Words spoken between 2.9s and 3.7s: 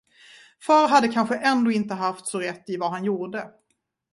han gjorde.